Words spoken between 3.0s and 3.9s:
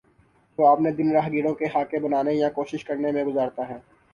میں گزارتا ہے